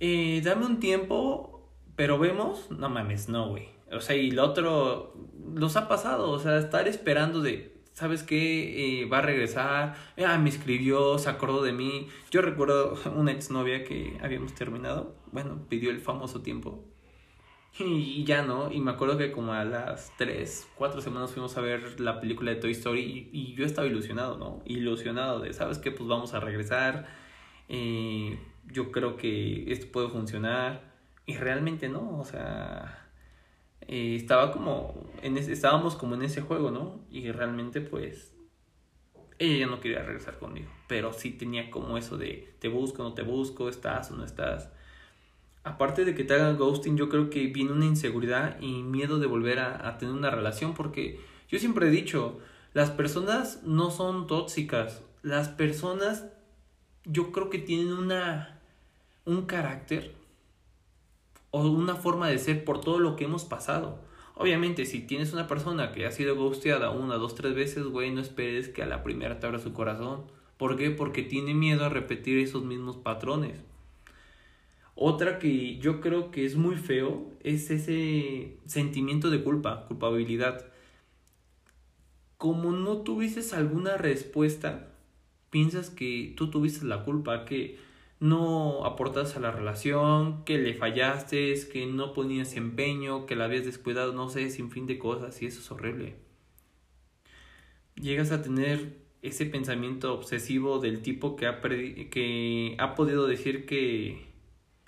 eh, 0.00 0.40
dame 0.44 0.66
un 0.66 0.80
tiempo, 0.80 1.57
pero 1.98 2.16
vemos, 2.16 2.70
no 2.70 2.88
mames, 2.88 3.28
no, 3.28 3.48
güey. 3.48 3.70
O 3.90 4.00
sea, 4.00 4.14
y 4.14 4.30
lo 4.30 4.44
otro, 4.44 5.16
los 5.52 5.76
ha 5.76 5.88
pasado, 5.88 6.30
o 6.30 6.38
sea, 6.38 6.56
estar 6.58 6.86
esperando 6.86 7.40
de, 7.40 7.82
¿sabes 7.92 8.22
qué? 8.22 9.00
Eh, 9.02 9.06
va 9.06 9.18
a 9.18 9.22
regresar, 9.22 9.96
ah, 10.24 10.38
me 10.38 10.48
escribió, 10.48 11.18
se 11.18 11.28
acordó 11.28 11.60
de 11.64 11.72
mí. 11.72 12.06
Yo 12.30 12.40
recuerdo 12.40 12.94
una 13.16 13.32
exnovia 13.32 13.82
que 13.82 14.16
habíamos 14.22 14.54
terminado, 14.54 15.16
bueno, 15.32 15.66
pidió 15.68 15.90
el 15.90 16.00
famoso 16.00 16.40
tiempo 16.40 16.84
y 17.80 18.22
ya 18.22 18.42
no, 18.42 18.70
y 18.70 18.80
me 18.80 18.92
acuerdo 18.92 19.18
que 19.18 19.32
como 19.32 19.52
a 19.52 19.64
las 19.64 20.12
3, 20.18 20.68
4 20.76 21.00
semanas 21.00 21.32
fuimos 21.32 21.56
a 21.56 21.60
ver 21.62 22.00
la 22.00 22.20
película 22.20 22.52
de 22.52 22.60
Toy 22.60 22.70
Story 22.70 23.28
y, 23.32 23.54
yo 23.54 23.64
estaba 23.64 23.88
ilusionado, 23.88 24.38
¿no? 24.38 24.62
Ilusionado 24.66 25.40
de, 25.40 25.52
¿sabes 25.52 25.78
qué? 25.78 25.90
Pues 25.90 26.08
vamos 26.08 26.32
a 26.32 26.38
regresar, 26.38 27.08
eh, 27.68 28.38
yo 28.66 28.92
creo 28.92 29.16
que 29.16 29.72
esto 29.72 29.90
puede 29.90 30.08
funcionar 30.10 30.87
y 31.28 31.36
realmente 31.36 31.88
no, 31.88 32.18
o 32.18 32.24
sea, 32.24 33.06
eh, 33.82 34.16
estaba 34.16 34.50
como, 34.50 34.94
en 35.22 35.36
estábamos 35.36 35.94
como 35.94 36.14
en 36.14 36.22
ese 36.22 36.40
juego, 36.40 36.70
¿no? 36.70 37.04
Y 37.10 37.30
realmente 37.30 37.82
pues 37.82 38.34
ella 39.38 39.58
ya 39.58 39.66
no 39.66 39.78
quería 39.78 40.02
regresar 40.02 40.38
conmigo, 40.38 40.68
pero 40.88 41.12
sí 41.12 41.30
tenía 41.30 41.70
como 41.70 41.98
eso 41.98 42.16
de 42.16 42.54
te 42.58 42.68
busco, 42.68 43.02
no 43.02 43.12
te 43.12 43.22
busco, 43.22 43.68
estás 43.68 44.10
o 44.10 44.16
no 44.16 44.24
estás 44.24 44.70
aparte 45.64 46.06
de 46.06 46.14
que 46.14 46.24
te 46.24 46.34
hagan 46.34 46.56
ghosting, 46.56 46.96
yo 46.96 47.10
creo 47.10 47.28
que 47.28 47.46
viene 47.48 47.72
una 47.72 47.84
inseguridad 47.84 48.58
y 48.60 48.82
miedo 48.82 49.18
de 49.18 49.26
volver 49.26 49.58
a, 49.58 49.98
tener 49.98 50.14
una 50.14 50.30
relación, 50.30 50.72
porque 50.72 51.20
yo 51.48 51.58
siempre 51.58 51.88
he 51.88 51.90
dicho, 51.90 52.38
las 52.72 52.90
personas 52.90 53.62
no 53.64 53.90
son 53.90 54.26
tóxicas, 54.26 55.02
las 55.22 55.48
personas 55.48 56.26
yo 57.04 57.32
creo 57.32 57.50
que 57.50 57.58
tienen 57.58 57.92
una 57.92 58.54
un 59.26 59.44
carácter 59.44 60.14
o 61.50 61.66
una 61.68 61.94
forma 61.94 62.28
de 62.28 62.38
ser 62.38 62.64
por 62.64 62.80
todo 62.80 62.98
lo 62.98 63.16
que 63.16 63.24
hemos 63.24 63.44
pasado. 63.44 64.00
Obviamente, 64.34 64.86
si 64.86 65.00
tienes 65.00 65.32
una 65.32 65.48
persona 65.48 65.92
que 65.92 66.06
ha 66.06 66.12
sido 66.12 66.36
ghosteada 66.36 66.90
una, 66.90 67.16
dos, 67.16 67.34
tres 67.34 67.54
veces, 67.54 67.84
güey, 67.84 68.12
no 68.12 68.20
esperes 68.20 68.68
que 68.68 68.82
a 68.82 68.86
la 68.86 69.02
primera 69.02 69.40
te 69.40 69.46
abra 69.46 69.58
su 69.58 69.72
corazón. 69.72 70.22
¿Por 70.56 70.76
qué? 70.76 70.90
Porque 70.90 71.22
tiene 71.22 71.54
miedo 71.54 71.84
a 71.84 71.88
repetir 71.88 72.38
esos 72.38 72.64
mismos 72.64 72.96
patrones. 72.96 73.64
Otra 74.94 75.38
que 75.38 75.78
yo 75.78 76.00
creo 76.00 76.30
que 76.30 76.44
es 76.44 76.56
muy 76.56 76.76
feo 76.76 77.30
es 77.40 77.70
ese 77.70 78.58
sentimiento 78.66 79.30
de 79.30 79.42
culpa, 79.42 79.86
culpabilidad. 79.86 80.66
Como 82.36 82.72
no 82.72 82.98
tuvieses 82.98 83.54
alguna 83.54 83.96
respuesta, 83.96 84.88
piensas 85.50 85.90
que 85.90 86.34
tú 86.36 86.50
tuviste 86.50 86.84
la 86.84 87.04
culpa, 87.04 87.44
que 87.44 87.78
no 88.20 88.84
aportas 88.84 89.36
a 89.36 89.40
la 89.40 89.50
relación, 89.50 90.44
que 90.44 90.58
le 90.58 90.74
fallaste, 90.74 91.54
que 91.72 91.86
no 91.86 92.12
ponías 92.12 92.56
empeño, 92.56 93.26
que 93.26 93.36
la 93.36 93.44
habías 93.44 93.64
descuidado, 93.64 94.12
no 94.12 94.28
sé, 94.28 94.50
sin 94.50 94.70
fin 94.70 94.86
de 94.86 94.98
cosas, 94.98 95.40
y 95.42 95.46
eso 95.46 95.60
es 95.60 95.70
horrible. 95.70 96.16
Llegas 97.94 98.32
a 98.32 98.42
tener 98.42 98.98
ese 99.22 99.46
pensamiento 99.46 100.14
obsesivo 100.14 100.78
del 100.78 101.02
tipo 101.02 101.36
que 101.36 101.46
ha, 101.46 101.60
que 101.60 102.76
ha 102.78 102.94
podido 102.94 103.26
decir 103.26 103.66
que 103.66 104.28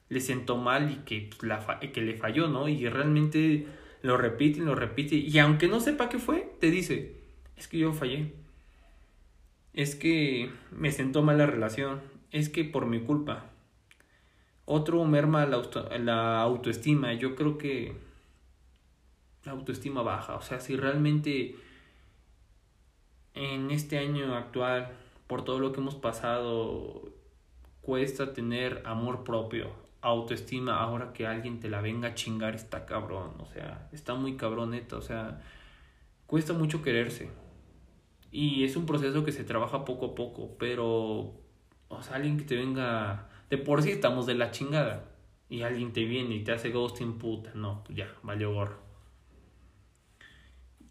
le 0.08 0.20
sentó 0.20 0.56
mal 0.56 0.90
y 0.90 0.96
que, 1.04 1.30
pues, 1.30 1.42
la 1.48 1.80
que 1.80 2.00
le 2.02 2.16
falló, 2.16 2.48
¿no? 2.48 2.68
Y 2.68 2.88
realmente 2.88 3.66
lo 4.02 4.16
repite 4.16 4.58
y 4.58 4.62
lo 4.62 4.74
repite. 4.74 5.16
Y 5.16 5.38
aunque 5.38 5.68
no 5.68 5.80
sepa 5.80 6.08
qué 6.08 6.18
fue, 6.18 6.52
te 6.60 6.70
dice, 6.70 7.14
es 7.56 7.68
que 7.68 7.78
yo 7.78 7.92
fallé. 7.92 8.32
Es 9.72 9.94
que 9.94 10.50
me 10.72 10.90
sentó 10.90 11.22
mal 11.22 11.38
la 11.38 11.46
relación. 11.46 12.00
Es 12.30 12.48
que 12.48 12.64
por 12.64 12.86
mi 12.86 13.00
culpa. 13.00 13.46
Otro 14.64 15.04
merma 15.04 15.46
la, 15.46 15.62
la 15.98 16.40
autoestima. 16.42 17.12
Yo 17.14 17.34
creo 17.34 17.58
que 17.58 17.96
la 19.44 19.52
autoestima 19.52 20.02
baja. 20.02 20.36
O 20.36 20.42
sea, 20.42 20.60
si 20.60 20.76
realmente 20.76 21.56
en 23.34 23.70
este 23.70 23.98
año 23.98 24.34
actual, 24.34 24.90
por 25.26 25.44
todo 25.44 25.58
lo 25.58 25.72
que 25.72 25.80
hemos 25.80 25.94
pasado, 25.94 27.12
cuesta 27.80 28.32
tener 28.32 28.82
amor 28.84 29.24
propio, 29.24 29.72
autoestima 30.00 30.78
ahora 30.78 31.12
que 31.12 31.26
alguien 31.26 31.60
te 31.60 31.68
la 31.68 31.80
venga 31.80 32.08
a 32.08 32.14
chingar 32.14 32.54
está 32.54 32.86
cabrón, 32.86 33.34
o 33.38 33.46
sea, 33.46 33.88
está 33.92 34.14
muy 34.14 34.36
cabroneta, 34.36 34.96
o 34.96 35.02
sea, 35.02 35.42
cuesta 36.26 36.52
mucho 36.52 36.82
quererse. 36.82 37.30
Y 38.32 38.64
es 38.64 38.76
un 38.76 38.86
proceso 38.86 39.24
que 39.24 39.32
se 39.32 39.44
trabaja 39.44 39.84
poco 39.84 40.06
a 40.06 40.14
poco, 40.14 40.56
pero, 40.58 41.32
o 41.90 42.02
sea, 42.02 42.16
alguien 42.16 42.38
que 42.38 42.44
te 42.44 42.56
venga, 42.56 43.28
de 43.50 43.58
por 43.58 43.82
sí 43.82 43.90
estamos 43.90 44.24
de 44.24 44.34
la 44.34 44.52
chingada, 44.52 45.10
y 45.50 45.62
alguien 45.62 45.92
te 45.92 46.04
viene 46.04 46.36
y 46.36 46.44
te 46.44 46.52
hace 46.52 46.70
ghosting, 46.70 47.18
puta, 47.18 47.50
no, 47.54 47.82
pues 47.84 47.98
ya, 47.98 48.08
valió 48.22 48.54
gorro. 48.54 48.78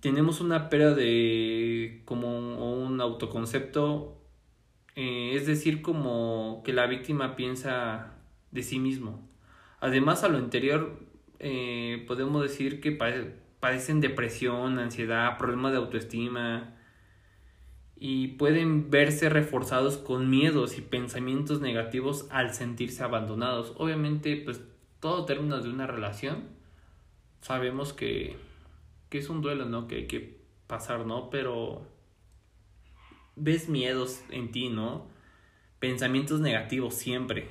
Tenemos 0.01 0.41
una 0.41 0.69
pérdida 0.69 0.93
de 0.93 2.01
como 2.05 2.83
un 2.83 2.99
autoconcepto, 2.99 4.21
eh, 4.95 5.31
es 5.35 5.47
decir, 5.47 5.81
como 5.81 6.61
que 6.65 6.73
la 6.73 6.87
víctima 6.87 7.37
piensa 7.37 8.15
de 8.51 8.63
sí 8.63 8.79
mismo. 8.79 9.27
Además, 9.79 10.23
a 10.25 10.27
lo 10.27 10.37
anterior, 10.37 10.99
eh, 11.39 12.03
podemos 12.07 12.41
decir 12.41 12.81
que 12.81 12.91
padecen 12.91 14.01
depresión, 14.01 14.77
ansiedad, 14.77 15.37
problemas 15.37 15.71
de 15.71 15.77
autoestima 15.77 16.75
y 17.99 18.29
pueden 18.29 18.89
verse 18.89 19.29
reforzados 19.29 19.97
con 19.97 20.29
miedos 20.29 20.77
y 20.77 20.81
pensamientos 20.81 21.59
negativos 21.59 22.27
al 22.29 22.53
sentirse 22.53 23.03
abandonados. 23.03 23.73
Obviamente, 23.77 24.37
pues 24.37 24.61
todo 24.99 25.25
término 25.25 25.59
de 25.61 25.69
una 25.69 25.85
relación 25.85 26.43
sabemos 27.41 27.93
que, 27.93 28.37
que 29.09 29.17
es 29.17 29.29
un 29.29 29.41
duelo, 29.41 29.65
¿no? 29.65 29.87
Que 29.87 29.95
hay 29.95 30.07
que 30.07 30.39
pasar, 30.67 31.05
¿no? 31.05 31.29
Pero 31.29 31.85
ves 33.35 33.67
miedos 33.67 34.21
en 34.29 34.51
ti, 34.51 34.69
¿no? 34.69 35.07
Pensamientos 35.79 36.39
negativos 36.39 36.93
siempre. 36.93 37.49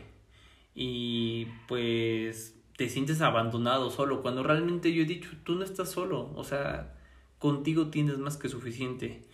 Y 0.75 1.47
pues 1.67 2.59
te 2.77 2.89
sientes 2.89 3.21
abandonado 3.21 3.91
solo, 3.91 4.23
cuando 4.23 4.45
realmente 4.45 4.95
yo 4.95 5.03
he 5.03 5.07
dicho, 5.07 5.31
tú 5.45 5.57
no 5.57 5.65
estás 5.65 5.91
solo, 5.91 6.33
o 6.37 6.45
sea, 6.45 6.95
contigo 7.41 7.89
tienes 7.89 8.19
más 8.19 8.37
que 8.37 8.49
suficiente. 8.49 9.25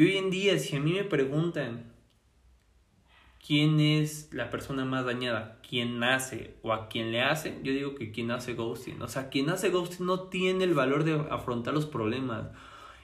Y 0.00 0.04
hoy 0.04 0.16
en 0.16 0.30
día, 0.30 0.58
si 0.58 0.76
a 0.76 0.80
mí 0.80 0.94
me 0.94 1.04
preguntan 1.04 1.92
quién 3.46 3.80
es 3.80 4.30
la 4.32 4.48
persona 4.48 4.86
más 4.86 5.04
dañada, 5.04 5.60
quién 5.68 5.98
nace 5.98 6.54
o 6.62 6.72
a 6.72 6.88
quién 6.88 7.12
le 7.12 7.20
hace, 7.20 7.58
yo 7.62 7.74
digo 7.74 7.94
que 7.94 8.10
quien 8.10 8.30
hace 8.30 8.54
ghosting. 8.54 9.02
O 9.02 9.08
sea, 9.08 9.28
quien 9.28 9.50
hace 9.50 9.68
ghosting 9.68 10.06
no 10.06 10.20
tiene 10.30 10.64
el 10.64 10.72
valor 10.72 11.04
de 11.04 11.22
afrontar 11.28 11.74
los 11.74 11.84
problemas. 11.84 12.48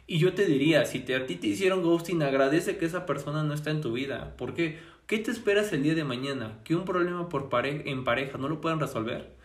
Y 0.07 0.21
yo 0.21 0.33
te 0.33 0.47
diría, 0.47 0.87
si 0.87 1.01
te, 1.01 1.15
a 1.15 1.27
ti 1.27 1.37
te 1.37 1.49
hicieron 1.49 1.83
ghosting, 1.83 2.23
agradece 2.23 2.79
que 2.79 2.87
esa 2.87 3.05
persona 3.05 3.43
no 3.43 3.53
está 3.53 3.71
en 3.71 3.83
tu 3.83 3.93
vida. 3.93 4.35
¿Por 4.39 4.55
qué? 4.55 4.79
¿Qué 5.07 5.19
te 5.19 5.31
esperas 5.31 5.75
el 5.75 5.83
día 5.83 5.95
de 5.95 6.05
mañana? 6.05 6.63
¿Que 6.65 6.75
un 6.77 6.87
problema 6.87 7.29
por 7.29 7.51
pare 7.51 7.91
en 7.91 8.05
pareja 8.05 8.39
no 8.39 8.49
lo 8.49 8.63
puedan 8.63 8.81
resolver? 8.81 9.37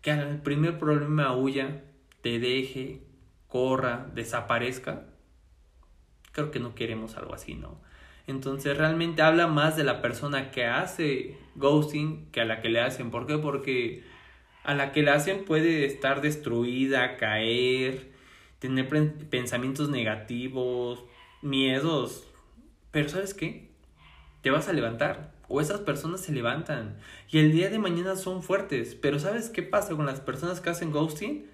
¿Que 0.00 0.12
al 0.12 0.42
primer 0.42 0.78
problema 0.78 1.34
huya, 1.34 1.82
te 2.22 2.38
deje, 2.38 3.02
corra, 3.48 4.08
desaparezca? 4.14 5.09
Creo 6.32 6.50
que 6.50 6.60
no 6.60 6.74
queremos 6.74 7.16
algo 7.16 7.34
así, 7.34 7.54
¿no? 7.54 7.78
Entonces 8.26 8.76
realmente 8.76 9.22
habla 9.22 9.46
más 9.46 9.76
de 9.76 9.84
la 9.84 10.00
persona 10.00 10.50
que 10.50 10.64
hace 10.64 11.36
ghosting 11.56 12.30
que 12.30 12.40
a 12.40 12.44
la 12.44 12.60
que 12.60 12.68
le 12.68 12.80
hacen. 12.80 13.10
¿Por 13.10 13.26
qué? 13.26 13.38
Porque 13.38 14.04
a 14.62 14.74
la 14.74 14.92
que 14.92 15.02
le 15.02 15.10
hacen 15.10 15.44
puede 15.44 15.84
estar 15.84 16.20
destruida, 16.20 17.16
caer, 17.16 18.10
tener 18.58 18.88
pensamientos 19.30 19.88
negativos, 19.88 21.04
miedos. 21.42 22.26
Pero 22.90 23.08
¿sabes 23.08 23.34
qué? 23.34 23.70
Te 24.42 24.50
vas 24.50 24.68
a 24.68 24.72
levantar. 24.72 25.32
O 25.48 25.60
esas 25.60 25.80
personas 25.80 26.20
se 26.20 26.32
levantan. 26.32 26.98
Y 27.28 27.38
el 27.38 27.50
día 27.50 27.70
de 27.70 27.78
mañana 27.78 28.14
son 28.14 28.42
fuertes. 28.42 28.94
Pero 28.94 29.18
¿sabes 29.18 29.50
qué 29.50 29.62
pasa 29.62 29.96
con 29.96 30.06
las 30.06 30.20
personas 30.20 30.60
que 30.60 30.70
hacen 30.70 30.92
ghosting? 30.92 31.46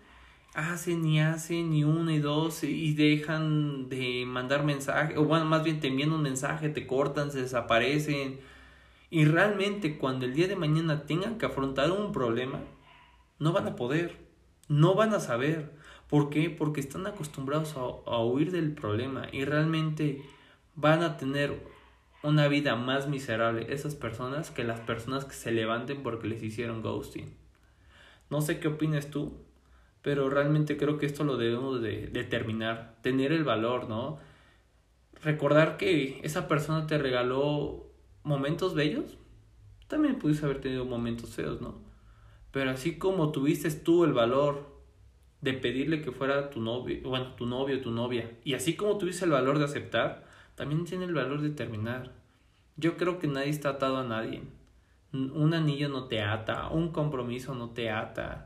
Hacen 0.56 1.04
y 1.04 1.20
hacen 1.20 1.74
y 1.74 1.84
uno 1.84 2.10
y 2.10 2.18
dos 2.18 2.64
y 2.64 2.94
dejan 2.94 3.90
de 3.90 4.24
mandar 4.26 4.64
mensaje, 4.64 5.18
o 5.18 5.24
bueno, 5.24 5.44
más 5.44 5.62
bien 5.62 5.80
te 5.80 5.88
envían 5.88 6.12
un 6.12 6.22
mensaje, 6.22 6.70
te 6.70 6.86
cortan, 6.86 7.30
se 7.30 7.42
desaparecen. 7.42 8.40
Y 9.10 9.26
realmente 9.26 9.98
cuando 9.98 10.24
el 10.24 10.32
día 10.32 10.48
de 10.48 10.56
mañana 10.56 11.04
tengan 11.04 11.36
que 11.36 11.44
afrontar 11.44 11.90
un 11.92 12.10
problema, 12.10 12.60
no 13.38 13.52
van 13.52 13.66
a 13.68 13.76
poder, 13.76 14.16
no 14.68 14.94
van 14.94 15.12
a 15.12 15.20
saber. 15.20 15.74
¿Por 16.08 16.30
qué? 16.30 16.48
Porque 16.48 16.80
están 16.80 17.06
acostumbrados 17.06 17.76
a, 17.76 17.80
a 17.80 18.24
huir 18.24 18.50
del 18.50 18.72
problema 18.72 19.28
y 19.30 19.44
realmente 19.44 20.22
van 20.74 21.02
a 21.02 21.18
tener 21.18 21.66
una 22.22 22.48
vida 22.48 22.76
más 22.76 23.08
miserable 23.08 23.66
esas 23.74 23.94
personas 23.94 24.50
que 24.50 24.64
las 24.64 24.80
personas 24.80 25.26
que 25.26 25.34
se 25.34 25.52
levanten 25.52 26.02
porque 26.02 26.28
les 26.28 26.42
hicieron 26.42 26.80
ghosting. 26.80 27.34
No 28.30 28.40
sé 28.40 28.58
qué 28.58 28.68
opinas 28.68 29.10
tú, 29.10 29.45
pero 30.06 30.30
realmente 30.30 30.76
creo 30.76 30.98
que 30.98 31.06
esto 31.06 31.24
lo 31.24 31.36
debemos 31.36 31.82
de 31.82 32.06
determinar, 32.06 32.94
tener 33.02 33.32
el 33.32 33.42
valor, 33.42 33.88
¿no? 33.88 34.20
Recordar 35.20 35.78
que 35.78 36.20
esa 36.22 36.46
persona 36.46 36.86
te 36.86 36.96
regaló 36.96 37.90
momentos 38.22 38.76
bellos, 38.76 39.18
también 39.88 40.20
pudiste 40.20 40.44
haber 40.44 40.60
tenido 40.60 40.84
momentos 40.84 41.34
feos, 41.34 41.60
¿no? 41.60 41.80
Pero 42.52 42.70
así 42.70 42.98
como 42.98 43.32
tuviste 43.32 43.68
tú 43.72 44.04
el 44.04 44.12
valor 44.12 44.80
de 45.40 45.54
pedirle 45.54 46.02
que 46.02 46.12
fuera 46.12 46.50
tu 46.50 46.60
novio, 46.60 47.00
bueno, 47.02 47.34
tu 47.34 47.44
novio, 47.44 47.80
tu 47.80 47.90
novia, 47.90 48.30
y 48.44 48.54
así 48.54 48.76
como 48.76 48.98
tuviste 48.98 49.24
el 49.24 49.32
valor 49.32 49.58
de 49.58 49.64
aceptar, 49.64 50.24
también 50.54 50.84
tiene 50.84 51.06
el 51.06 51.14
valor 51.14 51.40
de 51.40 51.50
terminar. 51.50 52.12
Yo 52.76 52.96
creo 52.96 53.18
que 53.18 53.26
nadie 53.26 53.50
está 53.50 53.70
atado 53.70 53.96
a 53.96 54.04
nadie. 54.04 54.44
Un 55.12 55.52
anillo 55.52 55.88
no 55.88 56.04
te 56.04 56.22
ata, 56.22 56.68
un 56.68 56.92
compromiso 56.92 57.56
no 57.56 57.70
te 57.70 57.90
ata 57.90 58.45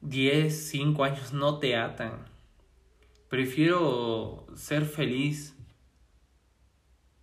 10, 0.00 0.68
5 0.68 1.04
años 1.04 1.32
no 1.32 1.58
te 1.58 1.76
atan. 1.76 2.26
Prefiero 3.28 4.46
ser 4.54 4.84
feliz 4.84 5.56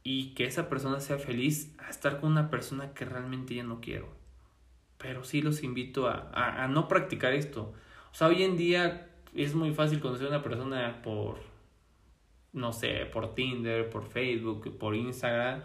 y 0.03 0.33
que 0.35 0.45
esa 0.45 0.69
persona 0.69 0.99
sea 0.99 1.17
feliz 1.17 1.75
a 1.79 1.89
estar 1.89 2.19
con 2.19 2.31
una 2.31 2.49
persona 2.49 2.93
que 2.93 3.05
realmente 3.05 3.55
ya 3.55 3.63
no 3.63 3.81
quiero. 3.81 4.07
Pero 4.97 5.23
sí 5.23 5.41
los 5.41 5.63
invito 5.63 6.07
a, 6.07 6.31
a, 6.33 6.67
no 6.67 6.87
practicar 6.87 7.33
esto. 7.33 7.73
O 8.11 8.15
sea, 8.15 8.27
hoy 8.27 8.43
en 8.43 8.57
día 8.57 9.09
es 9.35 9.53
muy 9.53 9.73
fácil 9.73 9.99
conocer 9.99 10.27
a 10.27 10.29
una 10.29 10.43
persona 10.43 11.01
por, 11.03 11.39
no 12.53 12.71
sé, 12.73 13.05
por 13.11 13.35
Tinder, 13.35 13.89
por 13.89 14.07
Facebook, 14.07 14.77
por 14.77 14.95
Instagram 14.95 15.61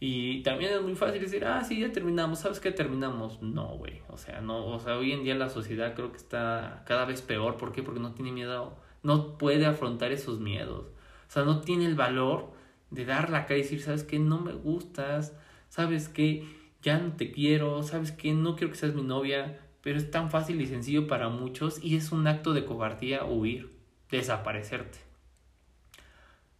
y 0.00 0.42
también 0.42 0.72
es 0.72 0.82
muy 0.82 0.94
fácil 0.94 1.20
decir, 1.20 1.44
ah, 1.44 1.64
sí, 1.64 1.80
ya 1.80 1.90
terminamos, 1.90 2.38
¿sabes 2.38 2.60
qué 2.60 2.70
terminamos? 2.70 3.42
No, 3.42 3.76
güey, 3.76 4.00
o 4.08 4.16
sea, 4.16 4.40
no, 4.40 4.66
o 4.66 4.78
sea, 4.78 4.96
hoy 4.96 5.12
en 5.12 5.24
día 5.24 5.34
la 5.34 5.48
sociedad 5.48 5.94
creo 5.94 6.12
que 6.12 6.18
está 6.18 6.84
cada 6.86 7.04
vez 7.04 7.20
peor, 7.20 7.56
¿por 7.56 7.72
qué? 7.72 7.82
Porque 7.82 7.98
no 7.98 8.12
tiene 8.12 8.30
miedo, 8.30 8.76
no 9.02 9.36
puede 9.38 9.66
afrontar 9.66 10.12
esos 10.12 10.38
miedos, 10.38 10.86
o 11.28 11.30
sea, 11.30 11.42
no 11.42 11.60
tiene 11.62 11.86
el 11.86 11.96
valor 11.96 12.52
de 12.90 13.04
dar 13.06 13.30
la 13.30 13.46
cara 13.46 13.58
y 13.58 13.62
decir, 13.62 13.82
¿sabes 13.82 14.04
qué? 14.04 14.20
No 14.20 14.38
me 14.38 14.52
gustas, 14.52 15.36
¿sabes 15.68 16.08
qué? 16.08 16.46
Ya 16.80 16.98
no 16.98 17.16
te 17.16 17.32
quiero, 17.32 17.82
¿sabes 17.82 18.12
qué? 18.12 18.32
No 18.32 18.54
quiero 18.54 18.72
que 18.72 18.78
seas 18.78 18.94
mi 18.94 19.02
novia, 19.02 19.58
pero 19.82 19.98
es 19.98 20.12
tan 20.12 20.30
fácil 20.30 20.60
y 20.60 20.66
sencillo 20.68 21.08
para 21.08 21.28
muchos 21.28 21.82
y 21.82 21.96
es 21.96 22.12
un 22.12 22.26
acto 22.28 22.54
de 22.54 22.64
cobardía 22.64 23.24
huir, 23.24 23.72
desaparecerte. 24.12 24.98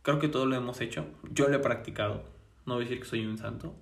Creo 0.02 0.18
que 0.18 0.28
todo 0.28 0.46
lo 0.46 0.56
hemos 0.56 0.80
hecho, 0.80 1.06
yo 1.30 1.48
lo 1.48 1.56
he 1.56 1.60
practicado 1.60 2.37
no 2.68 2.74
voy 2.74 2.84
a 2.84 2.86
decir 2.86 3.00
que 3.00 3.08
soy 3.08 3.26
un 3.26 3.38
santo, 3.38 3.74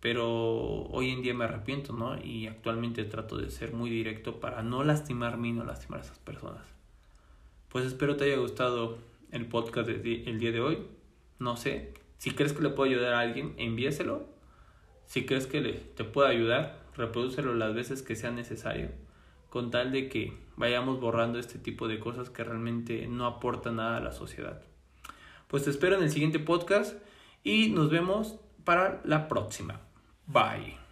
pero 0.00 0.82
hoy 0.88 1.10
en 1.10 1.22
día 1.22 1.32
me 1.32 1.44
arrepiento, 1.44 1.94
¿no? 1.94 2.22
Y 2.22 2.46
actualmente 2.46 3.04
trato 3.04 3.38
de 3.38 3.50
ser 3.50 3.72
muy 3.72 3.88
directo 3.88 4.40
para 4.40 4.62
no 4.62 4.84
lastimarme 4.84 5.48
y 5.48 5.52
no 5.52 5.64
lastimar 5.64 6.00
a 6.00 6.02
esas 6.02 6.18
personas. 6.18 6.62
Pues 7.70 7.86
espero 7.86 8.16
te 8.16 8.24
haya 8.24 8.36
gustado 8.36 8.98
el 9.30 9.46
podcast 9.46 9.88
el 9.88 10.38
día 10.38 10.52
de 10.52 10.60
hoy. 10.60 10.78
No 11.38 11.56
sé, 11.56 11.94
si 12.18 12.32
crees 12.32 12.52
que 12.52 12.62
le 12.62 12.70
puedo 12.70 12.90
ayudar 12.90 13.14
a 13.14 13.20
alguien, 13.20 13.54
envíeselo. 13.56 14.26
Si 15.06 15.26
crees 15.26 15.46
que 15.46 15.60
le, 15.60 15.72
te 15.72 16.04
puede 16.04 16.28
ayudar, 16.28 16.84
reprodúcelo 16.96 17.54
las 17.54 17.74
veces 17.74 18.02
que 18.02 18.16
sea 18.16 18.30
necesario, 18.30 18.90
con 19.50 19.70
tal 19.70 19.92
de 19.92 20.08
que 20.08 20.36
vayamos 20.56 21.00
borrando 21.00 21.38
este 21.38 21.58
tipo 21.58 21.88
de 21.88 21.98
cosas 21.98 22.30
que 22.30 22.44
realmente 22.44 23.06
no 23.08 23.26
aportan 23.26 23.76
nada 23.76 23.98
a 23.98 24.00
la 24.00 24.12
sociedad. 24.12 24.62
Pues 25.48 25.64
te 25.64 25.70
espero 25.70 25.96
en 25.96 26.02
el 26.02 26.10
siguiente 26.10 26.38
podcast 26.38 26.96
y 27.44 27.68
nos 27.68 27.90
vemos 27.90 28.40
para 28.64 29.00
la 29.04 29.28
próxima. 29.28 29.80
Bye. 30.26 30.83